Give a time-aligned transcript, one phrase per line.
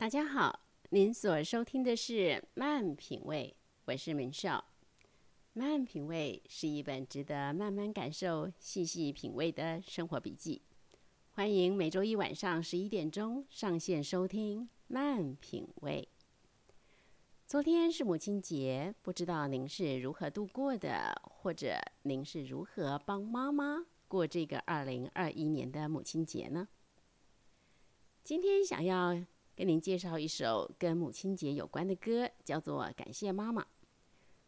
[0.00, 2.12] 大家好，您所收听的是
[2.54, 3.54] 《慢品味》，
[3.84, 4.64] 我是明少。
[5.52, 10.62] 《慢品味》是一本值得慢慢感受、细细品味的生活笔记。
[11.32, 16.08] 欢迎每周一晚上十一点钟上线收听《慢品味》。
[17.46, 26.68] 昨天是母亲节，不知道您是如何度过的，或者您是如何帮妈妈过这个二零二一年的母亲节呢？
[28.24, 29.22] 今天想要。
[29.56, 33.62] 跟您介绍一首跟母亲节有关的歌，叫做《感谢妈妈》。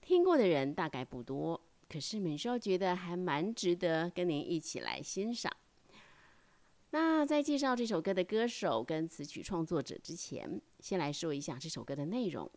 [0.00, 5.50] 听过的人大概不多，可是敏少觉得还蛮值得跟您一起来欣赏。
[6.90, 12.50] 那在介绍这首歌的歌手跟词曲创作者之前，先来说一下这首歌的内容。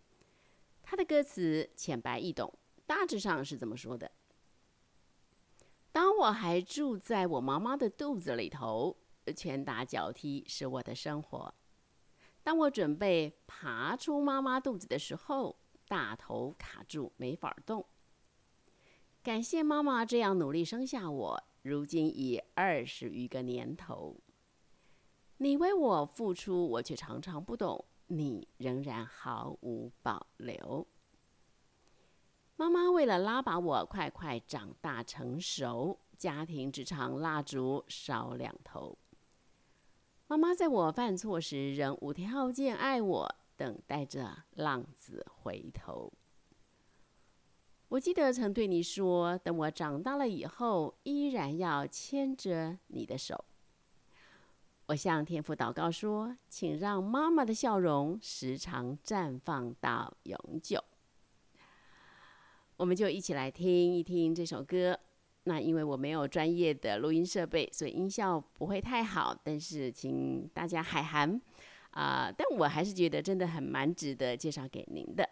[0.84, 2.54] 它的歌词浅白易懂，
[2.86, 4.10] 大致上是这么说的：
[5.92, 8.96] 当我还住在我妈妈的肚子里头，
[9.36, 11.54] 拳打脚踢是我的生活。
[12.44, 15.58] 当我准备爬出妈妈肚子的时候，
[15.88, 17.86] 大头卡住，没法动。
[19.24, 24.18] 感谢妈妈这样努力生下我，如今已二十余个年头。
[25.38, 30.88] 你为我付出，我却常常不懂，你仍然毫无保留。
[32.56, 38.98] 妈妈为了拉把我快快长大成熟，家庭只常蜡烛烧两头。
[40.32, 46.10] 妈妈在我犯错时仍无条件爱我，等待着浪子回头。
[47.90, 53.44] 我记得曾对你说，等我长大了以后，依然要牵着你的手。
[54.86, 60.82] 我向天父祷告说，请让妈妈的笑容时常绽放到永久。
[62.78, 64.98] 我们就一起来听一听这首歌。
[65.44, 69.36] 那因为我没有专业的录音设备，所以音效不会太好。
[69.44, 71.42] 但是请大家海涵
[71.92, 72.32] 啊！
[72.36, 75.28] 但我还是觉得真的很蛮值得介绍给您的。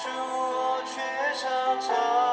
[0.00, 1.02] 数我却
[1.34, 2.27] 常常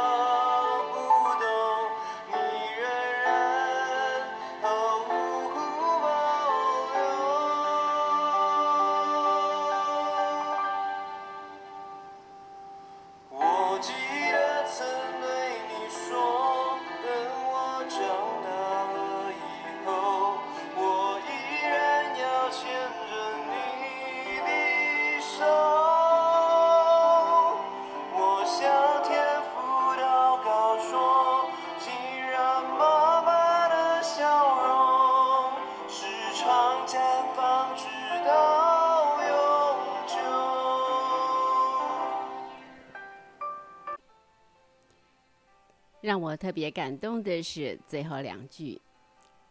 [46.05, 48.79] 让我特别感动的是最后两句：“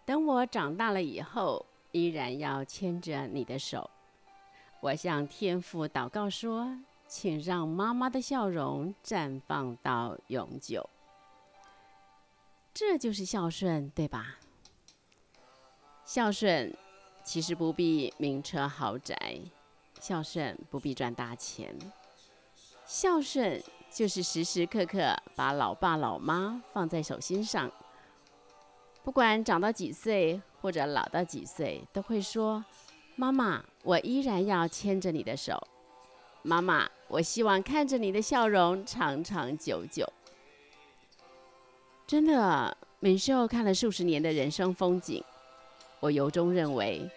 [0.06, 3.91] 等我长大了以后，依然要牵着你的手。”
[4.79, 6.79] 我向天父祷告说
[7.09, 10.89] ：“请让妈妈的笑容绽放到永久。”
[12.73, 14.39] 这就是孝顺，对吧？
[16.05, 16.73] 孝顺
[17.25, 19.41] 其实不必名车豪宅，
[19.99, 21.77] 孝顺不必赚大钱，
[22.87, 23.61] 孝顺
[23.94, 27.70] 就是时时刻刻把老爸老妈放在手心上，
[29.05, 32.64] 不管长到几岁或者老到几岁，都会说
[33.14, 35.56] ：“妈妈，我依然要牵着你的手。”
[36.43, 40.05] 妈妈，我希望看着你的笑容长长久久。
[42.05, 45.23] 真的，敏秀看了数十年的人生风景，
[46.00, 47.08] 我由衷认为，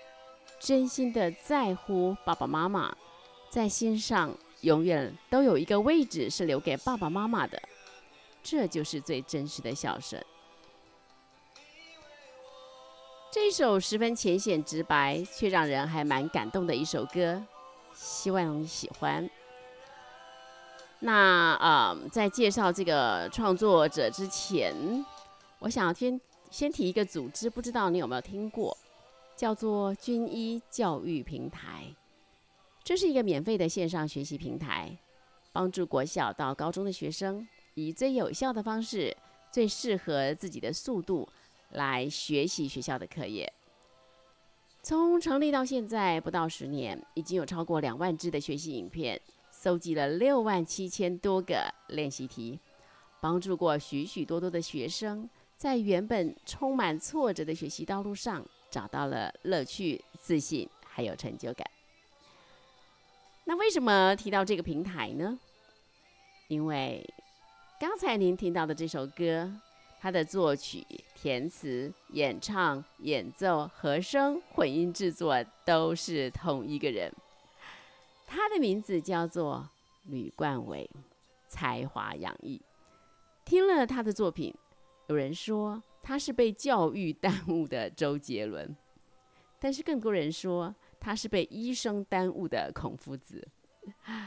[0.60, 2.96] 真心的在乎爸爸妈妈，
[3.50, 4.32] 在心上
[4.62, 7.62] 永远都有一个位置是留给爸爸妈妈的，
[8.44, 10.24] 这就是最真实的孝顺。
[13.32, 17.44] 这首十分浅显直白，却让人还蛮感动的一首歌。
[17.94, 19.30] 希望你喜欢。
[21.00, 24.74] 那啊，在介绍这个创作者之前，
[25.60, 26.20] 我想先
[26.50, 28.76] 先提一个组织，不知道你有没有听过，
[29.36, 31.84] 叫做军医教育平台。
[32.88, 34.98] 这是一个免费的线上学习平台，
[35.52, 39.14] 帮助国小到高中的学生以最有效的方式、
[39.52, 41.28] 最适合自己的速度
[41.72, 43.52] 来学习学校的课业。
[44.82, 49.20] 从成立到现在不到十年，已经有超过两万支的学习影片，
[49.52, 52.58] 搜集了六万七千多个练习题，
[53.20, 61.70] 帮助过许许多多的学生在原本充满挫折的学习道路上找到了乐趣、自信还有成就感。
[63.48, 65.40] 那为什么提到这个平台呢？
[66.50, 67.08] 因为
[67.80, 69.52] 刚才您听到的这首歌。
[70.00, 70.86] 他的作曲、
[71.16, 77.12] 填词、演唱、演奏、和声、混音制作都是同一个人，
[78.28, 79.68] 他的名字叫做
[80.06, 80.88] 吕冠伟，
[81.48, 82.62] 才华洋溢。
[83.44, 84.54] 听了他的作品，
[85.08, 88.78] 有人说他是被教育耽误的周杰伦，
[89.60, 93.48] 但是更多人说他是被医生耽误的孔夫子。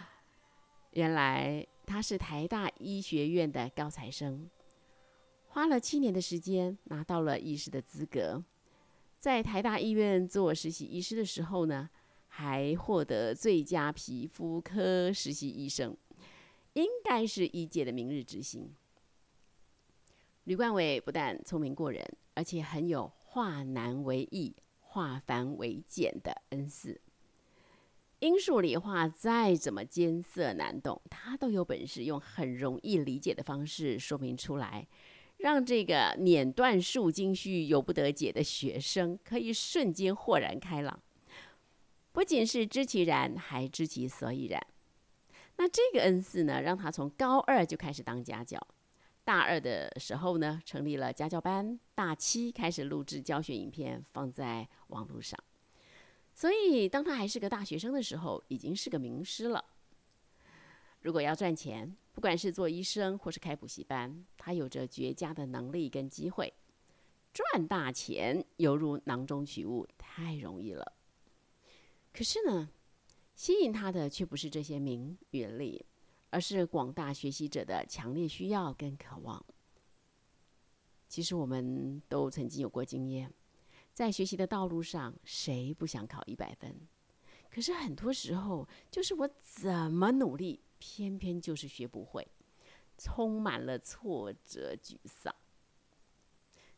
[0.93, 4.49] 原来他是台大医学院的高材生。
[5.49, 8.43] 花了七年的时间，拿到了医师的资格。
[9.19, 11.91] 在台大医院做实习医师的时候呢，
[12.29, 15.97] 还获得最佳皮肤科实习医生，
[16.73, 18.73] 应该是医界的明日之星。
[20.45, 22.03] 吕冠伟不但聪明过人，
[22.35, 24.57] 而且很有化难为易、
[24.91, 27.01] 化繁为简的恩赐。
[28.19, 34.89] 英数理化再怎么艰涩难懂，他都有本事用很容易理解的方式说明出来。
[35.37, 41.01] 让这个碾断数经序犹不得解的学生可以瞬间豁然开朗，
[42.13, 44.61] 不仅是知其然，还知其所以然。
[45.57, 48.61] 那这个恩赐呢，让他从高二就开始当家教，
[49.25, 55.39] 大二的时候呢，成立了家教班，大七开始录制教学影片放在网络上。
[56.35, 59.65] 所以，当他还是个大学生的时候，已经是个名师了。
[61.03, 66.53] 如果要赚钱，不管是做医生或是开补习班，他有着绝佳的能力跟机会，
[67.33, 70.93] 赚大钱犹如囊中取物，太容易了。
[72.13, 72.71] 可是呢，
[73.35, 75.85] 吸引他的却不是这些名与利，
[76.31, 79.45] 而是广大学习者的强烈需要跟渴望。
[81.09, 83.33] 其实我们都曾经有过经验，
[83.93, 86.75] 在学习的道路上，谁不想考一百分？
[87.51, 90.63] 可是很多时候，就是我怎么努力。
[90.83, 92.27] 偏偏就是学不会，
[92.97, 95.35] 充满了挫折、沮丧。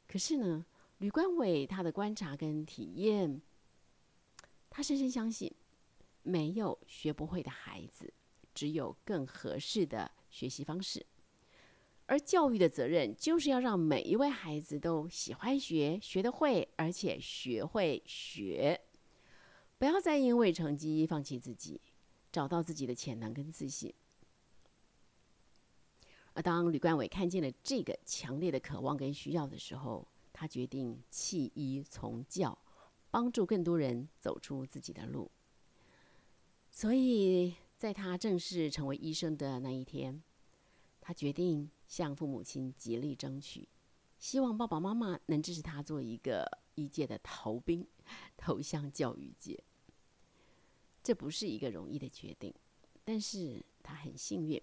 [0.08, 0.66] 可是呢，
[0.98, 3.40] 吕冠伟他的观察跟体验，
[4.68, 5.54] 他深深相信，
[6.24, 8.12] 没有学不会的孩子，
[8.54, 11.04] 只有更合适的学习方式。
[12.06, 18.80] 而教育的责任，就是要让每一位孩子都喜欢学、学得会，而且学会学，
[19.78, 21.80] 不要再因为成绩放弃自己。
[22.30, 23.92] 找到自己的潜能跟自信。
[26.32, 32.56] 而当吕冠伟看见了这个强烈的渴望跟需要的时候，他决定弃医从教，
[33.10, 35.30] 帮助更多人走出自己的路。
[36.70, 40.22] 所以在他正式成为医生的那一天，
[41.00, 43.68] 他决定向父母亲极力争取，
[44.20, 47.84] 希望爸爸妈妈能支持他做一个医界的逃兵，
[48.36, 49.60] 投向教育界。
[51.02, 52.54] 这不是一个容易的决定，
[53.02, 54.62] 但是他很幸运，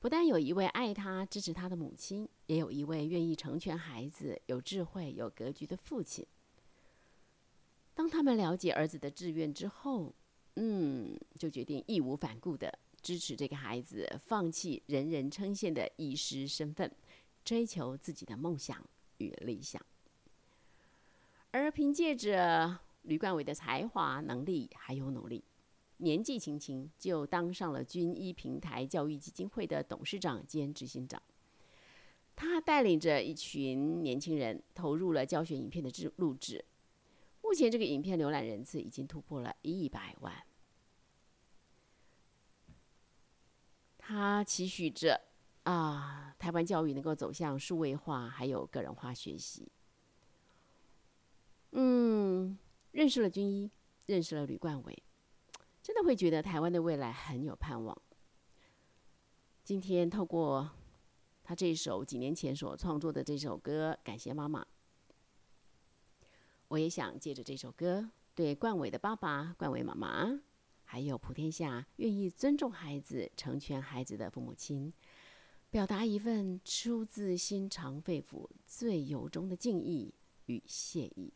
[0.00, 6.26] 不但有一位爱他、支持他的母亲，也有一位愿意成全孩子、有智慧、有格局的父亲。
[7.94, 10.12] 当他们了解儿子的志愿之后，
[10.62, 16.94] 嗯，就决定义无反顾的支持这个孩子，放弃人人称羡的医师身份，
[17.42, 18.86] 追求自己的梦想
[19.16, 19.80] 与理想。
[21.50, 25.42] 而凭借着吕冠伟的才华、能力还有努力。
[25.96, 31.22] 年纪轻轻就当上了军医平台教育基金会的董事长兼执行长。
[32.36, 36.62] 他带领着一群年轻人投入了教学影片的制录制。
[37.42, 40.32] 目前这个影片浏览人次已经突破了一百万。
[44.10, 45.20] 他期许着
[45.62, 49.70] 啊，台湾教育能够走向数位化，还有个人化学习。
[51.70, 52.58] 嗯，
[52.90, 53.70] 认识了军医，
[54.06, 55.00] 认识了吕冠伟，
[55.80, 57.96] 真的会觉得台湾的未来很有盼望。
[59.62, 60.68] 今天透过
[61.44, 64.60] 他这首几年前所创作的这首歌《感谢妈妈》，
[66.66, 70.40] 我也想借着这首歌，对冠伟的爸爸、冠伟妈妈，
[70.90, 74.92] 还有普天下愿意尊重孩子、成全孩子的父母亲，
[75.70, 80.12] 表达一份出自心肠肺腑、最由衷的敬意
[80.46, 81.32] 与谢意。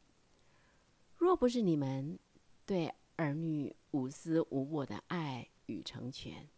[1.17, 2.19] 若不是你们
[2.67, 6.49] 对儿女无私无我的爱与成全，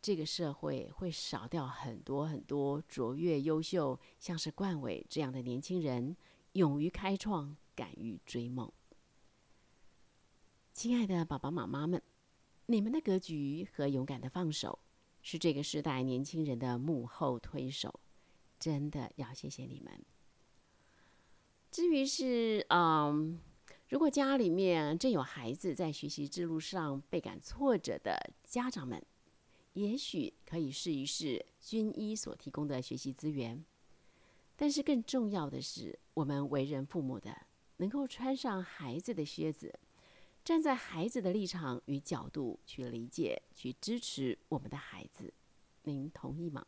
[0.00, 6.16] 这个社会会少掉很多很多卓越优秀，像是冠伟这样的年轻人，
[6.52, 8.72] 勇于开创，敢于追梦。
[10.72, 12.02] 亲爱的爸爸妈妈们，
[12.66, 14.78] 你们的格局和勇敢的放手，
[15.22, 18.00] 是这个时代年轻人的幕后推手，
[18.58, 20.04] 真的要谢谢你们。
[21.70, 23.40] 至于是嗯。
[23.90, 29.00] 如果家里面正有孩子在学习之路上倍感挫折的家长们，
[29.74, 33.62] 也许可以试一试军医所提供的学习资源。
[34.56, 39.78] 但是更重要的是，我们为人父母的能够穿上孩子的靴子，
[40.44, 45.32] 站在孩子的立场与角度去理解、去支持我们的孩子。
[45.84, 46.66] 您同意吗？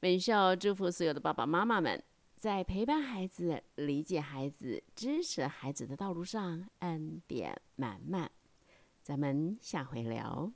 [0.00, 2.02] 本校祝福所有的爸爸妈妈们。
[2.36, 8.30] 在陪伴孩子、理解孩子、支持孩子的道路上，恩典满满。
[9.02, 10.52] 咱们下回聊。